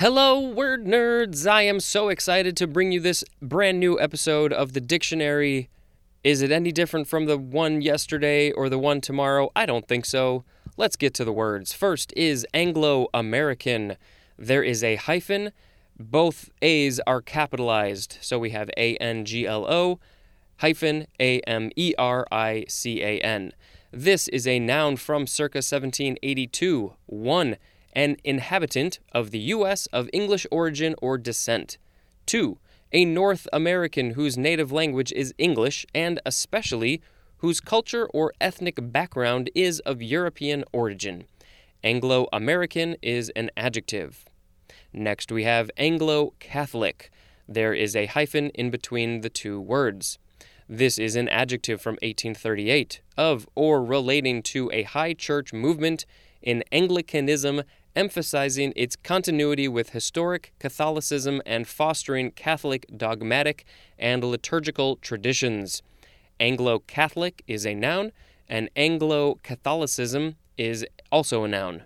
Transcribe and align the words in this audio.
Hello, 0.00 0.40
word 0.40 0.86
nerds! 0.86 1.46
I 1.46 1.60
am 1.60 1.78
so 1.78 2.08
excited 2.08 2.56
to 2.56 2.66
bring 2.66 2.90
you 2.90 3.00
this 3.00 3.22
brand 3.42 3.78
new 3.78 4.00
episode 4.00 4.50
of 4.50 4.72
the 4.72 4.80
dictionary. 4.80 5.68
Is 6.24 6.40
it 6.40 6.50
any 6.50 6.72
different 6.72 7.06
from 7.06 7.26
the 7.26 7.36
one 7.36 7.82
yesterday 7.82 8.50
or 8.50 8.70
the 8.70 8.78
one 8.78 9.02
tomorrow? 9.02 9.50
I 9.54 9.66
don't 9.66 9.86
think 9.86 10.06
so. 10.06 10.42
Let's 10.78 10.96
get 10.96 11.12
to 11.16 11.24
the 11.26 11.34
words. 11.34 11.74
First 11.74 12.14
is 12.16 12.46
Anglo 12.54 13.08
American. 13.12 13.98
There 14.38 14.62
is 14.62 14.82
a 14.82 14.96
hyphen. 14.96 15.52
Both 15.98 16.48
A's 16.62 16.98
are 17.06 17.20
capitalized. 17.20 18.16
So 18.22 18.38
we 18.38 18.52
have 18.52 18.70
A 18.78 18.96
N 18.96 19.26
G 19.26 19.46
L 19.46 19.70
O 19.70 20.00
hyphen 20.60 21.08
A 21.20 21.40
M 21.40 21.70
E 21.76 21.92
R 21.98 22.26
I 22.32 22.64
C 22.68 23.02
A 23.02 23.20
N. 23.20 23.52
This 23.90 24.28
is 24.28 24.46
a 24.46 24.60
noun 24.60 24.96
from 24.96 25.26
circa 25.26 25.58
1782. 25.58 26.94
1 27.04 27.56
an 27.92 28.16
inhabitant 28.24 28.98
of 29.12 29.30
the 29.30 29.38
U.S. 29.54 29.86
of 29.86 30.08
English 30.12 30.46
origin 30.50 30.94
or 31.02 31.18
descent. 31.18 31.78
2. 32.26 32.58
A 32.92 33.04
North 33.04 33.46
American 33.52 34.12
whose 34.12 34.36
native 34.36 34.72
language 34.72 35.12
is 35.12 35.34
English 35.38 35.86
and 35.94 36.20
especially 36.26 37.02
whose 37.38 37.60
culture 37.60 38.06
or 38.12 38.32
ethnic 38.40 38.78
background 38.92 39.50
is 39.54 39.80
of 39.80 40.02
European 40.02 40.64
origin. 40.72 41.24
Anglo 41.82 42.28
American 42.32 42.96
is 43.00 43.30
an 43.30 43.50
adjective. 43.56 44.24
Next, 44.92 45.32
we 45.32 45.44
have 45.44 45.70
Anglo 45.76 46.34
Catholic. 46.38 47.10
There 47.48 47.72
is 47.72 47.96
a 47.96 48.06
hyphen 48.06 48.50
in 48.50 48.70
between 48.70 49.22
the 49.22 49.30
two 49.30 49.60
words. 49.60 50.18
This 50.68 50.98
is 50.98 51.16
an 51.16 51.28
adjective 51.28 51.80
from 51.80 51.94
1838, 51.94 53.00
of 53.16 53.48
or 53.54 53.82
relating 53.82 54.42
to 54.44 54.70
a 54.72 54.82
high 54.82 55.14
church 55.14 55.52
movement 55.52 56.04
in 56.42 56.62
Anglicanism 56.70 57.62
emphasizing 57.96 58.72
its 58.76 58.96
continuity 58.96 59.68
with 59.68 59.90
historic 59.90 60.52
Catholicism 60.58 61.42
and 61.44 61.66
fostering 61.66 62.30
Catholic 62.30 62.86
dogmatic 62.96 63.64
and 63.98 64.22
liturgical 64.22 64.96
traditions. 64.96 65.82
Anglo 66.38 66.78
Catholic 66.80 67.42
is 67.46 67.66
a 67.66 67.74
noun, 67.74 68.12
and 68.48 68.70
Anglo 68.74 69.38
Catholicism 69.42 70.36
is 70.56 70.86
also 71.10 71.44
a 71.44 71.48
noun. 71.48 71.82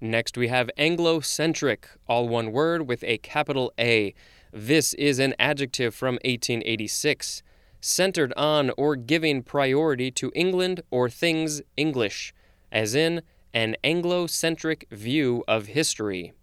Next, 0.00 0.36
we 0.36 0.48
have 0.48 0.70
Anglo-centric, 0.76 1.88
all 2.06 2.28
one 2.28 2.52
word 2.52 2.86
with 2.86 3.02
a 3.04 3.18
capital 3.18 3.72
A. 3.78 4.14
This 4.52 4.92
is 4.94 5.18
an 5.18 5.34
adjective 5.38 5.94
from 5.94 6.16
1886, 6.16 7.42
centered 7.80 8.32
on 8.36 8.70
or 8.76 8.96
giving 8.96 9.42
priority 9.42 10.10
to 10.10 10.32
England 10.34 10.82
or 10.90 11.08
things 11.08 11.62
English, 11.76 12.34
as 12.70 12.94
in 12.94 13.22
an 13.56 13.74
Anglo 13.82 14.26
centric 14.26 14.86
view 14.90 15.42
of 15.48 15.68
history. 15.68 16.34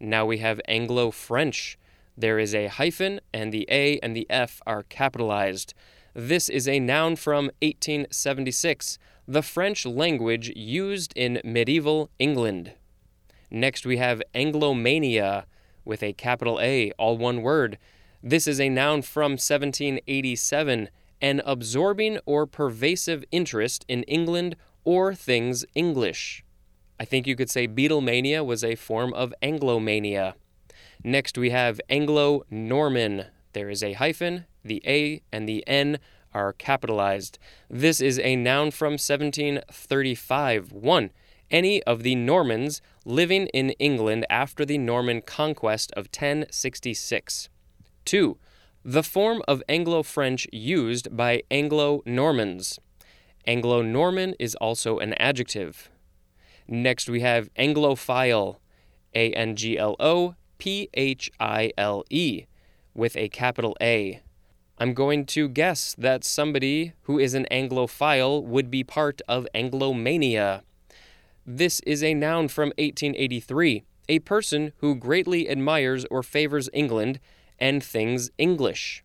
Now 0.00 0.24
we 0.24 0.38
have 0.38 0.62
Anglo 0.66 1.10
French. 1.10 1.78
There 2.16 2.38
is 2.38 2.54
a 2.54 2.68
hyphen, 2.68 3.20
and 3.34 3.52
the 3.52 3.66
A 3.70 3.98
and 3.98 4.16
the 4.16 4.26
F 4.30 4.62
are 4.66 4.84
capitalized. 4.84 5.74
This 6.14 6.48
is 6.48 6.66
a 6.66 6.80
noun 6.80 7.16
from 7.16 7.50
1876, 7.60 8.98
the 9.26 9.42
French 9.42 9.84
language 9.84 10.48
used 10.56 11.12
in 11.14 11.38
medieval 11.44 12.08
England. 12.18 12.72
Next, 13.50 13.84
we 13.84 13.98
have 13.98 14.22
Anglomania 14.34 15.44
with 15.84 16.02
a 16.02 16.14
capital 16.14 16.58
A, 16.62 16.92
all 16.92 17.18
one 17.18 17.42
word. 17.42 17.76
This 18.22 18.46
is 18.46 18.58
a 18.58 18.70
noun 18.70 19.02
from 19.02 19.32
1787, 19.32 20.88
an 21.20 21.42
absorbing 21.44 22.20
or 22.24 22.46
pervasive 22.46 23.22
interest 23.30 23.84
in 23.86 24.02
England 24.04 24.56
or 24.84 25.14
things 25.14 25.64
English. 25.74 26.44
I 27.00 27.04
think 27.04 27.26
you 27.26 27.36
could 27.36 27.50
say 27.50 27.68
Beatlemania 27.68 28.44
was 28.44 28.64
a 28.64 28.74
form 28.74 29.12
of 29.14 29.32
Anglomania. 29.42 30.34
Next, 31.04 31.38
we 31.38 31.50
have 31.50 31.80
Anglo 31.88 32.44
Norman. 32.50 33.26
There 33.52 33.70
is 33.70 33.82
a 33.82 33.92
hyphen, 33.92 34.46
the 34.64 34.82
A 34.86 35.22
and 35.32 35.48
the 35.48 35.66
N 35.66 35.98
are 36.34 36.52
capitalized. 36.52 37.38
This 37.70 38.00
is 38.00 38.18
a 38.18 38.36
noun 38.36 38.70
from 38.70 38.92
1735. 38.92 40.72
1. 40.72 41.10
Any 41.50 41.82
of 41.84 42.02
the 42.02 42.14
Normans 42.14 42.82
living 43.04 43.46
in 43.48 43.70
England 43.70 44.26
after 44.28 44.64
the 44.64 44.78
Norman 44.78 45.22
conquest 45.22 45.92
of 45.92 46.06
1066. 46.06 47.48
2. 48.04 48.38
The 48.84 49.02
form 49.02 49.42
of 49.48 49.62
Anglo 49.68 50.02
French 50.02 50.46
used 50.52 51.16
by 51.16 51.42
Anglo 51.50 52.02
Normans. 52.04 52.78
Anglo 53.48 53.80
Norman 53.80 54.34
is 54.38 54.54
also 54.56 54.98
an 54.98 55.14
adjective. 55.14 55.88
Next, 56.68 57.08
we 57.08 57.20
have 57.22 57.48
Anglophile, 57.54 58.58
A 59.14 59.32
N 59.32 59.56
G 59.56 59.78
L 59.78 59.96
O 59.98 60.34
P 60.58 60.90
H 60.92 61.30
I 61.40 61.72
L 61.78 62.04
E, 62.10 62.44
with 62.92 63.16
a 63.16 63.30
capital 63.30 63.74
A. 63.80 64.20
I'm 64.76 64.92
going 64.92 65.24
to 65.26 65.48
guess 65.48 65.94
that 65.96 66.24
somebody 66.24 66.92
who 67.04 67.18
is 67.18 67.32
an 67.32 67.46
Anglophile 67.50 68.44
would 68.44 68.70
be 68.70 68.84
part 68.84 69.22
of 69.26 69.48
Anglomania. 69.54 70.60
This 71.46 71.80
is 71.86 72.02
a 72.02 72.12
noun 72.12 72.48
from 72.48 72.68
1883, 72.76 73.82
a 74.10 74.18
person 74.18 74.72
who 74.80 74.94
greatly 74.94 75.48
admires 75.48 76.04
or 76.10 76.22
favors 76.22 76.68
England 76.74 77.18
and 77.58 77.82
things 77.82 78.30
English. 78.36 79.02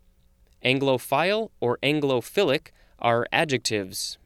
Anglophile 0.65 1.51
or 1.61 1.77
Anglophilic 1.81 2.71
are 2.99 3.25
adjectives. 3.31 4.17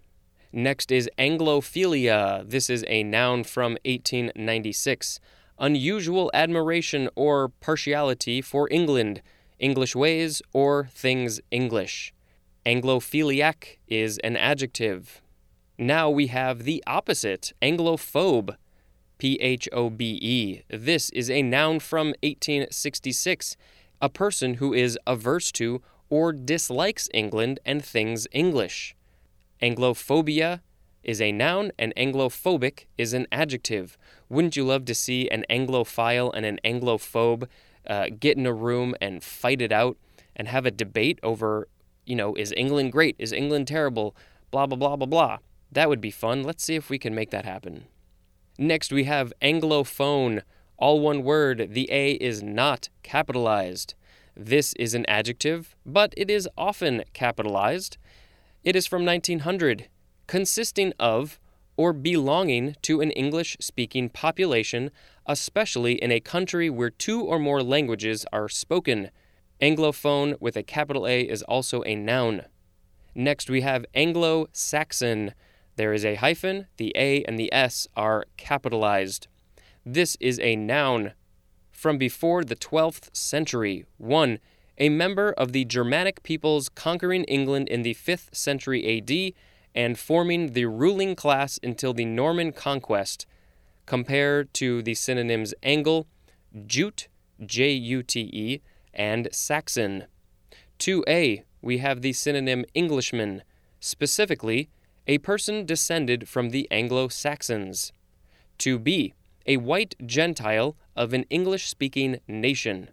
Next 0.57 0.91
is 0.91 1.07
Anglophilia. 1.19 2.49
This 2.49 2.67
is 2.67 2.83
a 2.87 3.03
noun 3.03 3.43
from 3.43 3.73
1896. 3.85 5.19
Unusual 5.59 6.31
admiration 6.33 7.09
or 7.15 7.49
partiality 7.49 8.41
for 8.41 8.67
England, 8.71 9.21
English 9.59 9.95
ways, 9.95 10.41
or 10.53 10.89
things 10.91 11.39
English. 11.51 12.11
Anglophiliac 12.65 13.77
is 13.87 14.17
an 14.23 14.35
adjective. 14.35 15.21
Now 15.77 16.09
we 16.09 16.25
have 16.25 16.63
the 16.63 16.83
opposite, 16.87 17.53
Anglophobe. 17.61 18.55
P 19.19 19.37
H 19.39 19.69
O 19.71 19.91
B 19.91 20.17
E. 20.19 20.63
This 20.75 21.11
is 21.11 21.29
a 21.29 21.43
noun 21.43 21.79
from 21.79 22.15
1866, 22.23 23.57
a 24.01 24.09
person 24.09 24.55
who 24.55 24.73
is 24.73 24.97
averse 25.05 25.51
to 25.51 25.83
or 26.09 26.33
dislikes 26.33 27.09
England 27.13 27.59
and 27.63 27.85
things 27.85 28.25
English. 28.31 28.95
Anglophobia 29.61 30.61
is 31.03 31.21
a 31.21 31.31
noun 31.31 31.71
and 31.79 31.93
Anglophobic 31.95 32.85
is 32.97 33.13
an 33.13 33.27
adjective. 33.31 33.97
Wouldn't 34.29 34.55
you 34.55 34.65
love 34.65 34.85
to 34.85 34.95
see 34.95 35.29
an 35.29 35.45
Anglophile 35.49 36.31
and 36.33 36.45
an 36.45 36.59
Anglophobe 36.65 37.47
uh, 37.87 38.07
get 38.19 38.37
in 38.37 38.45
a 38.45 38.53
room 38.53 38.93
and 38.99 39.23
fight 39.23 39.61
it 39.61 39.71
out 39.71 39.97
and 40.35 40.47
have 40.47 40.65
a 40.65 40.71
debate 40.71 41.19
over, 41.23 41.67
you 42.05 42.15
know, 42.15 42.35
is 42.35 42.53
England 42.57 42.91
great? 42.91 43.15
Is 43.17 43.31
England 43.31 43.67
terrible? 43.67 44.15
Blah, 44.51 44.67
blah, 44.67 44.77
blah, 44.77 44.95
blah, 44.95 45.07
blah. 45.07 45.37
That 45.71 45.89
would 45.89 46.01
be 46.01 46.11
fun. 46.11 46.43
Let's 46.43 46.63
see 46.63 46.75
if 46.75 46.89
we 46.89 46.99
can 46.99 47.15
make 47.15 47.31
that 47.31 47.45
happen. 47.45 47.85
Next, 48.57 48.91
we 48.91 49.05
have 49.05 49.33
Anglophone. 49.41 50.41
All 50.77 50.99
one 50.99 51.23
word. 51.23 51.69
The 51.71 51.89
A 51.91 52.13
is 52.13 52.43
not 52.43 52.89
capitalized. 53.01 53.95
This 54.35 54.73
is 54.73 54.93
an 54.93 55.05
adjective, 55.07 55.75
but 55.85 56.13
it 56.15 56.29
is 56.29 56.47
often 56.55 57.03
capitalized. 57.13 57.97
It 58.67 58.75
is 58.75 58.85
from 58.85 59.05
1900, 59.05 59.87
consisting 60.27 60.91
of 60.99 61.39
or 61.77 61.93
belonging 61.93 62.75
to 62.81 62.99
an 62.99 63.11
English 63.11 63.55
speaking 63.61 64.09
population, 64.09 64.91
especially 65.25 65.93
in 65.93 66.11
a 66.11 66.19
country 66.19 66.69
where 66.69 66.89
two 66.89 67.21
or 67.21 67.39
more 67.39 67.63
languages 67.63 68.25
are 68.33 68.49
spoken. 68.49 69.09
Anglophone 69.61 70.35
with 70.41 70.57
a 70.57 70.63
capital 70.63 71.07
A 71.07 71.21
is 71.21 71.43
also 71.43 71.81
a 71.85 71.95
noun. 71.95 72.41
Next, 73.15 73.49
we 73.49 73.61
have 73.61 73.85
Anglo 73.93 74.47
Saxon. 74.51 75.33
There 75.77 75.93
is 75.93 76.03
a 76.03 76.15
hyphen, 76.15 76.67
the 76.75 76.91
A 76.97 77.23
and 77.23 77.39
the 77.39 77.53
S 77.53 77.87
are 77.95 78.25
capitalized. 78.35 79.29
This 79.85 80.17
is 80.19 80.41
a 80.41 80.57
noun. 80.57 81.13
From 81.71 81.97
before 81.97 82.43
the 82.43 82.57
12th 82.57 83.15
century, 83.15 83.85
1 83.97 84.39
a 84.77 84.89
member 84.89 85.31
of 85.31 85.51
the 85.51 85.65
Germanic 85.65 86.23
peoples 86.23 86.69
conquering 86.69 87.23
England 87.23 87.67
in 87.67 87.81
the 87.81 87.95
5th 87.95 88.33
century 88.35 88.97
AD 88.97 89.33
and 89.73 89.97
forming 89.97 90.53
the 90.53 90.65
ruling 90.65 91.15
class 91.15 91.59
until 91.63 91.93
the 91.93 92.05
Norman 92.05 92.51
conquest, 92.51 93.25
compared 93.85 94.53
to 94.55 94.81
the 94.81 94.93
synonyms 94.93 95.53
Angle, 95.63 96.07
Jute, 96.65 97.07
J 97.45 97.71
U 97.71 98.03
T 98.03 98.21
E, 98.21 98.61
and 98.93 99.29
Saxon. 99.31 100.05
2a, 100.79 101.43
we 101.61 101.77
have 101.79 102.01
the 102.01 102.13
synonym 102.13 102.65
Englishman, 102.73 103.43
specifically, 103.79 104.69
a 105.07 105.17
person 105.19 105.65
descended 105.65 106.27
from 106.27 106.49
the 106.49 106.67
Anglo 106.69 107.07
Saxons. 107.07 107.93
2b, 108.59 109.13
a 109.45 109.57
white 109.57 109.95
Gentile 110.05 110.75
of 110.95 111.13
an 111.13 111.23
English 111.29 111.67
speaking 111.67 112.19
nation. 112.27 112.89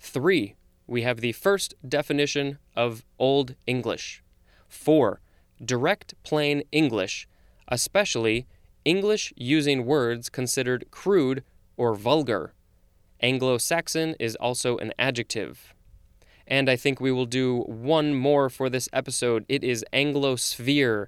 3 0.00 0.54
we 0.88 1.02
have 1.02 1.20
the 1.20 1.32
first 1.32 1.74
definition 1.86 2.58
of 2.74 3.04
Old 3.18 3.54
English. 3.66 4.22
4. 4.68 5.20
Direct 5.62 6.14
plain 6.24 6.62
English, 6.72 7.28
especially 7.68 8.46
English 8.84 9.32
using 9.36 9.84
words 9.84 10.30
considered 10.30 10.90
crude 10.90 11.44
or 11.76 11.94
vulgar. 11.94 12.54
Anglo 13.20 13.58
Saxon 13.58 14.16
is 14.18 14.34
also 14.36 14.78
an 14.78 14.92
adjective. 14.98 15.74
And 16.46 16.70
I 16.70 16.76
think 16.76 17.00
we 17.00 17.12
will 17.12 17.26
do 17.26 17.60
one 17.66 18.14
more 18.14 18.48
for 18.48 18.70
this 18.70 18.88
episode. 18.92 19.44
It 19.48 19.62
is 19.62 19.84
Anglosphere, 19.92 21.06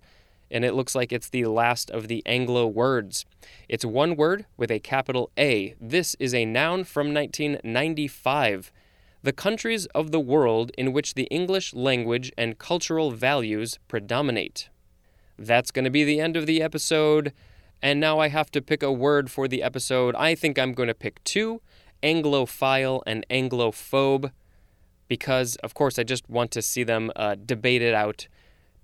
and 0.50 0.65
it 0.65 0.75
looks 0.75 0.94
like 0.94 1.12
it's 1.12 1.31
the 1.31 1.47
last 1.47 1.91
of 1.91 2.09
the 2.09 2.23
Anglo 2.26 2.67
words. 2.67 3.25
It's 3.69 3.85
one 3.85 4.17
word 4.17 4.44
with 4.59 4.71
a 4.71 4.81
capital 4.81 5.31
A. 5.38 5.75
This 5.81 6.17
is 6.19 6.35
a 6.35 6.44
noun 6.44 6.85
from 6.85 7.15
1995. 7.15 8.71
The 9.22 9.32
countries 9.32 9.87
of 9.87 10.12
the 10.12 10.20
world 10.20 10.70
in 10.78 10.93
which 10.93 11.14
the 11.14 11.25
English 11.25 11.75
language 11.75 12.32
and 12.38 12.58
cultural 12.58 13.11
values 13.11 13.78
predominate. 13.87 14.70
That's 15.38 15.70
going 15.70 15.84
to 15.84 15.90
be 15.90 16.05
the 16.05 16.20
end 16.20 16.37
of 16.37 16.46
the 16.46 16.62
episode. 16.62 17.32
And 17.82 18.00
now 18.00 18.19
I 18.19 18.28
have 18.28 18.50
to 18.52 18.62
pick 18.62 18.82
a 18.82 18.93
word 18.93 19.31
for 19.31 19.49
the 19.49 19.62
episode. 19.62 20.14
I 20.17 20.34
think 20.34 20.58
I'm 20.58 20.72
going 20.72 20.88
to 20.88 20.94
pick 20.94 21.22
two 21.25 21.61
Anglophile 22.02 23.02
and 23.06 23.26
Anglophobe 23.31 24.32
because, 25.08 25.56
of 25.56 25.75
course, 25.75 25.99
I 25.99 26.02
just 26.02 26.28
want 26.31 26.50
to 26.52 26.62
see 26.62 26.84
them 26.84 27.11
uh, 27.16 27.34
debate 27.34 27.82
it 27.82 27.94
out, 27.94 28.28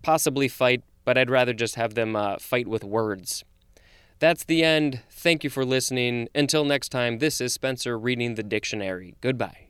possibly 0.02 0.48
fight, 0.48 0.82
but 1.04 1.16
I'd 1.16 1.30
rather 1.30 1.52
just 1.54 1.76
have 1.76 1.94
them 1.94 2.16
uh, 2.16 2.36
fight 2.38 2.66
with 2.66 2.84
words. 2.84 3.44
That's 4.18 4.44
the 4.44 4.64
end. 4.64 5.00
Thank 5.10 5.44
you 5.44 5.50
for 5.50 5.64
listening. 5.64 6.28
Until 6.34 6.64
next 6.64 6.88
time, 6.88 7.18
this 7.18 7.40
is 7.40 7.52
Spencer 7.52 7.98
reading 7.98 8.34
the 8.34 8.42
dictionary. 8.42 9.14
Goodbye. 9.20 9.65